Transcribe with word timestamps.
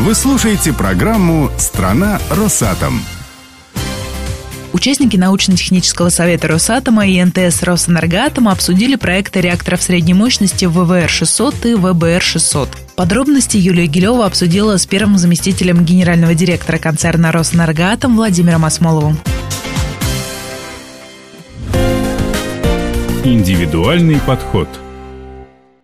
Вы 0.00 0.14
слушаете 0.14 0.72
программу 0.72 1.50
«Страна 1.58 2.18
Росатом». 2.30 3.02
Участники 4.72 5.18
научно-технического 5.18 6.08
совета 6.08 6.48
Росатома 6.48 7.06
и 7.06 7.22
НТС 7.22 7.62
Росэнергоатома 7.62 8.52
обсудили 8.52 8.96
проекты 8.96 9.42
реакторов 9.42 9.82
средней 9.82 10.14
мощности 10.14 10.64
ВВР-600 10.64 11.72
и 11.72 11.74
ВБР-600. 11.74 12.68
Подробности 12.96 13.58
Юлия 13.58 13.86
Гилева 13.86 14.24
обсудила 14.24 14.78
с 14.78 14.86
первым 14.86 15.18
заместителем 15.18 15.84
генерального 15.84 16.34
директора 16.34 16.78
концерна 16.78 17.30
Росэнергоатом 17.30 18.16
Владимиром 18.16 18.64
Осмоловым. 18.64 19.18
Индивидуальный 23.22 24.18
подход– 24.20 24.66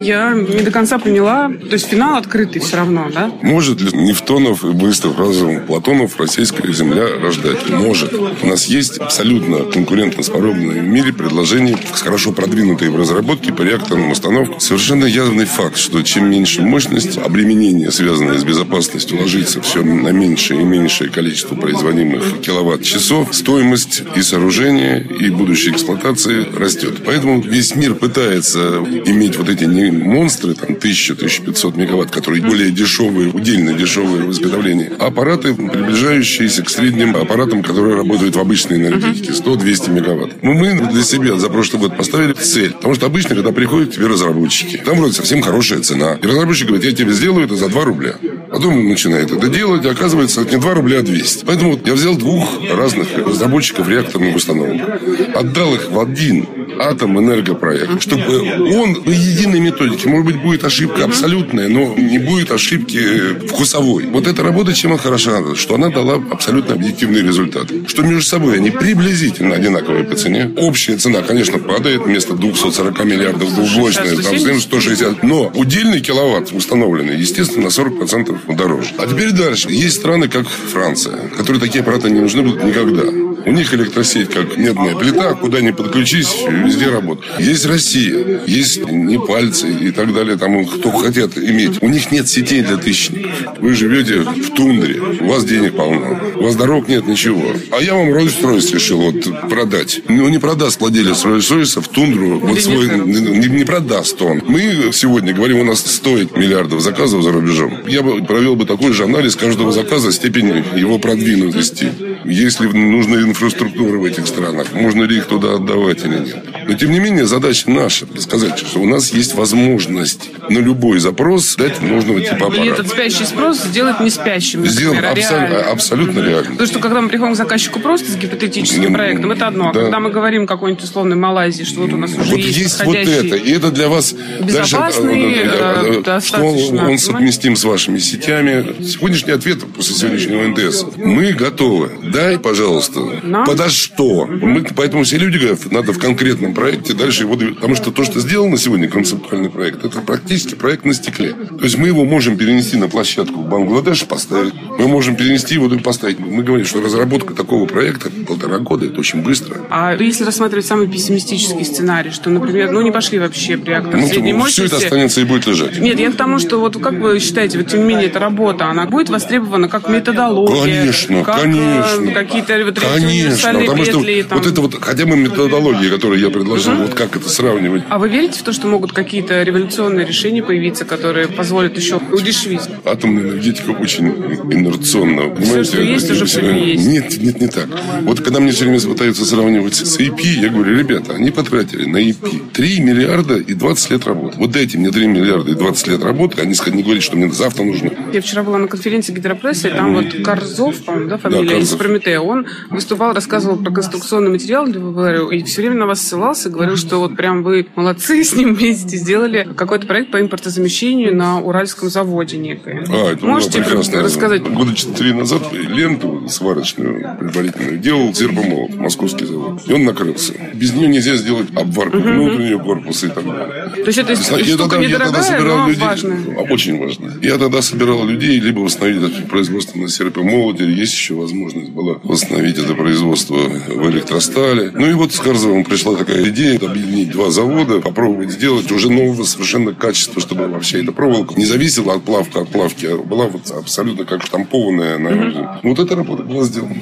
я 0.00 0.32
не 0.34 0.62
до 0.62 0.70
конца 0.70 0.98
поняла. 0.98 1.48
То 1.48 1.72
есть 1.72 1.86
финал 1.86 2.16
открытый 2.16 2.60
все 2.60 2.76
равно, 2.76 3.08
да? 3.12 3.30
Может 3.42 3.80
ли 3.80 3.96
Нефтонов 3.96 4.64
и 4.64 4.70
быстрых 4.70 5.18
разумом 5.18 5.66
Платонов 5.66 6.18
российская 6.20 6.70
земля 6.72 7.06
рождать? 7.20 7.68
Может. 7.70 8.12
У 8.42 8.46
нас 8.46 8.66
есть 8.66 8.98
абсолютно 8.98 9.58
конкурентоспособные 9.64 10.82
в 10.82 10.86
мире 10.86 11.12
предложения, 11.12 11.78
хорошо 11.92 12.32
продвинутые 12.32 12.90
в 12.90 12.96
разработке 12.96 13.52
по 13.52 13.62
реакторным 13.62 14.10
установкам. 14.10 14.60
Совершенно 14.60 15.04
явный 15.04 15.46
факт, 15.46 15.76
что 15.76 16.02
чем 16.02 16.30
меньше 16.30 16.62
мощность, 16.62 17.18
обременение, 17.18 17.90
связанное 17.90 18.38
с 18.38 18.44
безопасностью, 18.44 19.18
ложится 19.18 19.60
все 19.60 19.82
на 19.82 20.08
меньшее 20.08 20.60
и 20.60 20.64
меньшее 20.64 21.10
количество 21.10 21.54
производимых 21.54 22.40
киловатт-часов, 22.40 23.34
стоимость 23.34 24.02
и 24.14 24.22
сооружения, 24.22 24.98
и 24.98 25.30
будущей 25.30 25.70
эксплуатации 25.70 26.46
растет. 26.56 27.02
Поэтому 27.04 27.40
весь 27.40 27.74
мир 27.74 27.94
пытается 27.94 28.78
иметь 29.06 29.36
вот 29.36 29.48
эти 29.48 29.64
монстры, 29.90 30.54
там 30.54 30.70
1000-1500 30.76 31.78
мегаватт, 31.78 32.10
которые 32.10 32.42
более 32.42 32.70
дешевые, 32.70 33.30
удельно 33.30 33.72
дешевые 33.72 34.24
в 34.24 34.30
изготовлении, 34.30 34.90
аппараты, 34.98 35.54
приближающиеся 35.54 36.62
к 36.62 36.70
средним 36.70 37.16
аппаратам, 37.16 37.62
которые 37.62 37.96
работают 37.96 38.36
в 38.36 38.40
обычной 38.40 38.78
энергетике, 38.78 39.32
100-200 39.32 39.90
мегаватт. 39.90 40.42
Ну, 40.42 40.54
мы 40.54 40.74
для 40.92 41.02
себя 41.02 41.36
за 41.36 41.48
прошлый 41.48 41.80
год 41.80 41.96
поставили 41.96 42.32
цель, 42.32 42.72
потому 42.72 42.94
что 42.94 43.06
обычно, 43.06 43.34
когда 43.34 43.52
приходят 43.52 43.90
к 43.90 43.94
тебе 43.94 44.06
разработчики, 44.06 44.76
там 44.84 44.98
вроде 44.98 45.14
совсем 45.14 45.42
хорошая 45.42 45.80
цена. 45.80 46.18
И 46.22 46.26
разработчик 46.26 46.68
говорит, 46.68 46.84
я 46.86 46.92
тебе 46.92 47.12
сделаю 47.12 47.46
это 47.46 47.56
за 47.56 47.68
2 47.68 47.84
рубля. 47.84 48.16
Потом 48.50 48.88
начинает 48.88 49.30
это 49.32 49.48
делать, 49.48 49.84
и 49.84 49.88
оказывается, 49.88 50.42
не 50.44 50.58
2 50.58 50.74
рубля, 50.74 51.00
а 51.00 51.02
200. 51.02 51.44
Поэтому 51.44 51.78
я 51.84 51.94
взял 51.94 52.16
двух 52.16 52.48
разных 52.70 53.08
разработчиков 53.16 53.88
реакторных 53.88 54.36
установок, 54.36 55.00
отдал 55.34 55.74
их 55.74 55.90
в 55.90 55.98
один 55.98 56.46
атом 56.78 57.18
энергопроект, 57.18 58.02
чтобы 58.02 58.40
он 58.74 59.02
по 59.02 59.10
единой 59.10 59.60
методике, 59.60 60.08
может 60.08 60.26
быть, 60.26 60.42
будет 60.42 60.64
ошибка 60.64 61.04
абсолютная, 61.04 61.68
но 61.68 61.94
не 61.96 62.18
будет 62.18 62.50
ошибки 62.50 63.46
вкусовой. 63.48 64.06
Вот 64.06 64.26
эта 64.26 64.42
работа 64.42 64.72
чем 64.74 64.92
она 64.92 65.00
хороша, 65.00 65.54
что 65.54 65.74
она 65.74 65.88
дала 65.88 66.22
абсолютно 66.30 66.74
объективный 66.74 67.22
результат. 67.22 67.66
Что 67.86 68.02
между 68.02 68.22
собой 68.22 68.56
они 68.56 68.70
приблизительно 68.70 69.54
одинаковые 69.54 70.04
по 70.04 70.14
цене. 70.14 70.50
Общая 70.56 70.96
цена, 70.96 71.22
конечно, 71.22 71.58
падает 71.58 72.02
вместо 72.02 72.34
240 72.34 73.04
миллиардов 73.04 73.54
двухблочная, 73.54 74.16
там 74.16 74.60
160. 74.60 75.22
Но 75.22 75.50
удельный 75.54 76.00
киловатт 76.00 76.52
установленный, 76.52 77.18
естественно, 77.18 77.64
на 77.64 77.68
40% 77.68 78.54
дороже. 78.54 78.90
А 78.98 79.06
теперь 79.06 79.32
дальше. 79.32 79.68
Есть 79.70 79.96
страны, 79.96 80.28
как 80.28 80.46
Франция, 80.48 81.28
которые 81.36 81.60
такие 81.60 81.80
аппараты 81.80 82.10
не 82.10 82.20
нужны 82.20 82.42
будут 82.42 82.64
никогда. 82.64 83.02
У 83.46 83.52
них 83.52 83.72
электросеть 83.72 84.30
как 84.30 84.56
медная 84.56 84.96
плита, 84.96 85.34
куда 85.34 85.60
ни 85.60 85.70
подключись, 85.70 86.34
везде 86.48 86.90
работает. 86.90 87.38
Есть 87.38 87.64
Россия, 87.64 88.40
есть 88.44 88.84
непальцы 88.90 89.72
и 89.72 89.92
так 89.92 90.12
далее, 90.12 90.36
там 90.36 90.66
кто 90.66 90.90
хотят 90.90 91.38
иметь. 91.38 91.80
У 91.80 91.88
них 91.88 92.10
нет 92.10 92.28
сетей 92.28 92.62
для 92.62 92.76
тысячников. 92.76 93.30
Вы 93.60 93.74
живете 93.74 94.22
в 94.22 94.50
тундре, 94.50 95.00
у 95.20 95.28
вас 95.28 95.44
денег 95.44 95.76
полно, 95.76 96.20
у 96.34 96.42
вас 96.42 96.56
дорог 96.56 96.88
нет, 96.88 97.06
ничего. 97.06 97.52
А 97.70 97.80
я 97.80 97.94
вам 97.94 98.08
Rolls-Royce 98.08 98.74
решил 98.74 99.00
вот 99.00 99.48
продать. 99.48 100.00
Ну, 100.08 100.28
не 100.28 100.38
продаст 100.38 100.80
владелец 100.80 101.24
Rolls-Royce 101.24 101.80
в 101.80 101.88
тундру, 101.88 102.40
вот 102.40 102.60
свой, 102.60 102.88
не, 102.88 103.46
не 103.46 103.64
продаст 103.64 104.20
он. 104.22 104.42
Мы 104.48 104.90
сегодня 104.92 105.32
говорим, 105.32 105.60
у 105.60 105.64
нас 105.64 105.86
стоит 105.86 106.36
миллиардов 106.36 106.80
заказов 106.80 107.22
за 107.22 107.30
рубежом. 107.30 107.86
Я 107.86 108.02
бы 108.02 108.24
провел 108.24 108.56
бы 108.56 108.66
такой 108.66 108.92
же 108.92 109.04
анализ 109.04 109.36
каждого 109.36 109.70
заказа, 109.70 110.10
степени 110.10 110.64
его 110.76 110.98
продвинутости. 110.98 111.92
Если 112.24 112.66
нужна 112.66 113.22
инфраструктура 113.36 113.98
в 113.98 114.04
этих 114.04 114.26
странах, 114.26 114.72
можно 114.72 115.02
ли 115.04 115.18
их 115.18 115.26
туда 115.26 115.54
отдавать 115.54 116.04
или 116.04 116.18
нет. 116.18 116.36
Но, 116.66 116.74
тем 116.74 116.90
не 116.90 116.98
менее, 116.98 117.26
задача 117.26 117.70
наша 117.70 118.06
сказать, 118.18 118.58
что 118.58 118.80
у 118.80 118.86
нас 118.86 119.12
есть 119.12 119.34
возможность 119.34 120.30
на 120.48 120.58
любой 120.58 120.98
запрос 120.98 121.54
дать 121.56 121.82
нужного 121.82 122.20
типа 122.20 122.46
аппарата. 122.46 122.62
И 122.62 122.68
этот 122.68 122.88
спящий 122.88 123.24
спрос 123.24 123.62
сделать 123.62 124.00
не 124.00 124.10
спящим. 124.10 124.66
Сделать 124.66 125.04
абсолютно, 125.04 125.60
абсолютно 125.60 126.20
реально. 126.20 126.50
Потому 126.52 126.66
что, 126.66 126.78
когда 126.78 127.00
мы 127.00 127.08
приходим 127.08 127.34
к 127.34 127.36
заказчику 127.36 127.80
просто 127.80 128.10
с 128.10 128.16
гипотетическим 128.16 128.92
проектом, 128.92 129.32
это 129.32 129.46
одно. 129.48 129.70
А 129.70 129.72
да. 129.72 129.80
когда 129.82 130.00
мы 130.00 130.10
говорим 130.10 130.46
какой-нибудь 130.46 130.82
условной 130.82 131.16
Малайзии, 131.16 131.64
что 131.64 131.82
вот 131.82 131.92
у 131.92 131.96
нас 131.96 132.12
уже 132.12 132.30
вот 132.30 132.38
есть, 132.38 132.58
есть 132.58 132.84
вот 132.84 132.96
это. 132.96 133.36
И 133.36 133.50
это 133.52 133.70
для 133.70 133.88
вас 133.88 134.14
безопасный, 134.40 135.44
дальше, 135.44 135.98
э, 135.98 136.02
достаточно. 136.02 136.82
Он, 136.82 136.90
он 136.92 136.98
совместим 136.98 137.56
с 137.56 137.64
вашими 137.64 137.98
сетями. 137.98 138.82
Сегодняшний 138.82 139.32
ответ 139.32 139.58
после 139.74 139.94
сегодняшнего 139.94 140.42
НДС. 140.48 140.84
Мы 140.96 141.32
готовы. 141.32 141.90
Дай, 142.02 142.38
пожалуйста. 142.38 143.00
Нам? 143.26 143.46
Подо 143.46 143.68
что? 143.68 144.22
Угу. 144.22 144.46
Мы, 144.46 144.66
поэтому 144.74 145.04
все 145.04 145.18
люди 145.18 145.38
говорят, 145.38 145.70
надо 145.70 145.92
в 145.92 145.98
конкретном 145.98 146.54
проекте 146.54 146.94
дальше 146.94 147.22
его... 147.22 147.36
Потому 147.36 147.74
что 147.74 147.90
то, 147.90 148.04
что 148.04 148.20
сделано 148.20 148.56
сегодня, 148.56 148.88
концептуальный 148.88 149.50
проект, 149.50 149.84
это 149.84 150.00
практически 150.00 150.54
проект 150.54 150.84
на 150.84 150.94
стекле. 150.94 151.32
То 151.32 151.64
есть 151.64 151.78
мы 151.78 151.88
его 151.88 152.04
можем 152.04 152.36
перенести 152.36 152.76
на 152.76 152.88
площадку 152.88 153.40
в 153.40 153.48
Бангладеш, 153.48 154.04
поставить. 154.04 154.54
Мы 154.78 154.88
можем 154.88 155.16
перенести 155.16 155.54
его 155.54 155.66
и 155.72 155.78
поставить. 155.78 156.18
Мы 156.18 156.42
говорим, 156.42 156.66
что 156.66 156.80
разработка 156.80 157.34
такого 157.34 157.66
проекта 157.66 158.10
полтора 158.26 158.58
года, 158.58 158.86
это 158.86 159.00
очень 159.00 159.22
быстро. 159.22 159.56
А 159.70 159.94
если 159.94 160.24
рассматривать 160.24 160.66
самый 160.66 160.88
пессимистический 160.88 161.64
сценарий, 161.64 162.10
что, 162.10 162.30
например, 162.30 162.70
ну 162.70 162.82
не 162.82 162.90
пошли 162.90 163.18
вообще 163.18 163.56
реактор 163.56 163.96
ну, 163.96 164.06
средней 164.06 164.32
мощности... 164.32 164.66
Все 164.66 164.76
это 164.76 164.76
останется 164.76 165.20
и 165.20 165.24
будет 165.24 165.46
лежать. 165.46 165.78
Нет, 165.78 165.98
я 165.98 166.10
к 166.10 166.16
тому, 166.16 166.38
что 166.38 166.58
вот 166.58 166.80
как 166.80 166.94
вы 166.94 167.18
считаете, 167.20 167.58
вот 167.58 167.68
тем 167.68 167.80
не 167.80 167.86
менее 167.86 168.06
эта 168.06 168.18
работа, 168.18 168.66
она 168.66 168.86
будет 168.86 169.08
востребована 169.08 169.68
как 169.68 169.88
методология? 169.88 170.62
Конечно, 170.62 171.24
как, 171.24 171.42
конечно. 171.42 172.10
Э, 172.10 172.14
какие-то 172.14 172.64
вот 172.64 172.78
конечно, 172.78 173.06
потому 173.24 173.84
что 173.84 174.00
петли, 174.00 174.22
там... 174.22 174.38
вот 174.38 174.46
это 174.46 174.60
вот, 174.60 174.74
хотя 174.80 175.06
бы 175.06 175.16
методология, 175.16 175.90
которую 175.90 176.20
я 176.20 176.30
предложил, 176.30 176.72
угу. 176.74 176.82
вот 176.82 176.94
как 176.94 177.16
это 177.16 177.28
сравнивать. 177.28 177.82
А 177.88 177.98
вы 177.98 178.08
верите 178.08 178.40
в 178.40 178.42
то, 178.42 178.52
что 178.52 178.66
могут 178.66 178.92
какие-то 178.92 179.42
революционные 179.42 180.06
решения 180.06 180.42
появиться, 180.42 180.84
которые 180.84 181.28
позволят 181.28 181.76
еще 181.76 182.00
удешевить? 182.12 182.62
Атомная 182.84 183.24
энергетика 183.24 183.70
очень 183.70 184.08
инерционна. 184.50 185.34
Все, 185.36 185.64
что 185.64 185.80
есть, 185.80 186.10
уже 186.10 186.26
все 186.26 186.54
есть. 186.54 186.86
Нет, 186.86 187.16
нет, 187.18 187.40
не 187.40 187.48
так. 187.48 187.68
Вот 188.02 188.20
когда 188.20 188.40
мне 188.40 188.52
все 188.52 188.64
время 188.64 188.80
пытаются 188.80 189.24
сравнивать 189.24 189.74
с 189.74 189.98
EP, 189.98 190.20
я 190.20 190.48
говорю, 190.48 190.76
ребята, 190.78 191.14
они 191.14 191.30
потратили 191.30 191.84
на 191.86 191.98
EP 191.98 192.52
3 192.52 192.80
миллиарда 192.80 193.36
и 193.36 193.54
20 193.54 193.90
лет 193.90 194.06
работы. 194.06 194.38
Вот 194.38 194.50
дайте 194.50 194.78
мне 194.78 194.90
3 194.90 195.06
миллиарда 195.06 195.50
и 195.50 195.54
20 195.54 195.86
лет 195.88 196.02
работы, 196.02 196.40
они 196.40 196.54
не 196.72 196.82
говорят, 196.82 197.02
что 197.02 197.16
мне 197.16 197.30
завтра 197.30 197.64
нужно. 197.64 197.90
Я 198.12 198.20
вчера 198.20 198.42
была 198.42 198.58
на 198.58 198.68
конференции 198.68 199.12
гидропрессы, 199.12 199.68
и 199.68 199.70
там 199.70 199.94
вот 199.94 200.06
Корзов, 200.24 200.76
по-моему, 200.84 201.10
да, 201.10 201.18
фамилия, 201.18 201.48
да, 201.48 201.58
из 201.58 201.70
Прометея, 201.70 202.20
он 202.20 202.46
выступал, 202.70 202.95
рассказывал 202.96 203.56
про 203.56 203.70
конструкционный 203.70 204.30
материал 204.30 204.66
для 204.66 204.80
ВВР, 204.80 205.32
и 205.32 205.42
все 205.44 205.62
время 205.62 205.76
на 205.76 205.86
вас 205.86 206.00
ссылался, 206.00 206.50
говорил, 206.50 206.76
что 206.76 206.98
вот 206.98 207.16
прям 207.16 207.42
вы 207.42 207.66
молодцы 207.74 208.22
с 208.24 208.34
ним 208.34 208.54
вместе, 208.54 208.96
сделали 208.96 209.48
какой-то 209.56 209.86
проект 209.86 210.10
по 210.10 210.20
импортозамещению 210.20 211.14
на 211.14 211.40
Уральском 211.40 211.88
заводе 211.90 212.36
некое. 212.36 212.84
А, 212.88 213.12
это 213.12 213.24
Можете 213.26 213.62
прекрасно. 213.62 214.02
рассказать? 214.02 214.42
Года 214.42 214.74
четыре 214.74 215.14
назад 215.14 215.42
ленту 215.52 216.28
сварочную 216.28 217.16
предварительную 217.18 217.78
делал 217.78 218.12
Зербомолот, 218.14 218.74
московский 218.74 219.26
завод. 219.26 219.62
И 219.66 219.72
он 219.72 219.84
накрылся. 219.84 220.34
Без 220.54 220.72
нее 220.72 220.88
нельзя 220.88 221.16
сделать 221.16 221.48
обварку 221.54 221.98
uh-huh. 221.98 222.14
внутреннего 222.14 222.62
корпуса 222.62 223.06
и 223.06 223.10
так 223.10 223.24
далее. 223.24 223.70
То 223.74 223.86
есть 223.86 223.98
это 223.98 224.12
я 224.12 224.16
штука 224.16 224.36
тогда, 224.36 224.78
недорогая, 224.78 224.88
я 224.88 224.98
тогда 224.98 225.22
собирал 225.22 225.58
но 225.58 225.68
людей, 225.68 225.82
важная. 225.82 226.36
Очень 226.50 226.78
важно. 226.78 227.12
Я 227.22 227.38
тогда 227.38 227.62
собирал 227.62 228.06
людей, 228.06 228.38
либо 228.40 228.60
восстановить 228.60 229.28
производство 229.28 229.78
на 229.78 229.88
серпомолоте, 229.88 230.64
есть 230.70 230.92
еще 230.92 231.14
возможность 231.14 231.70
была 231.70 231.98
восстановить 232.02 232.58
это 232.58 232.74
производство 232.74 232.85
в 232.94 233.90
электростале. 233.90 234.70
Ну 234.72 234.86
и 234.86 234.94
вот 234.94 235.12
с 235.12 235.18
Карзовым 235.18 235.64
пришла 235.64 235.96
такая 235.96 236.28
идея 236.28 236.58
объединить 236.58 237.10
два 237.10 237.30
завода, 237.30 237.80
попробовать 237.80 238.30
сделать 238.30 238.70
уже 238.70 238.90
нового 238.90 239.24
совершенно 239.24 239.72
качества, 239.72 240.20
чтобы 240.20 240.48
вообще 240.48 240.82
эта 240.82 240.92
проволока 240.92 241.34
не 241.34 241.44
зависела 241.44 241.94
от 241.94 242.02
плавка 242.04 242.40
от 242.40 242.48
плавки, 242.48 242.86
а 242.86 242.96
была 242.96 243.26
вот 243.26 243.50
абсолютно 243.50 244.04
как 244.04 244.24
штампованная. 244.24 244.98
На... 244.98 245.08
Mm-hmm. 245.08 245.58
Вот 245.62 245.78
эта 245.78 245.96
работа 245.96 246.22
была 246.22 246.44
сделана. 246.44 246.76